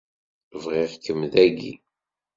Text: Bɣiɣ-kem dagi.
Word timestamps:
Bɣiɣ-kem 0.63 1.21
dagi. 1.33 1.73